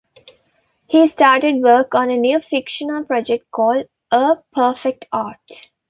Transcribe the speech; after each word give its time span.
He 0.87 1.07
started 1.07 1.61
work 1.61 1.93
on 1.93 2.09
a 2.09 2.17
new 2.17 2.39
fictional 2.39 3.03
project 3.05 3.51
called 3.51 3.85
"A 4.09 4.37
Perfect 4.51 5.05
Art". 5.11 5.37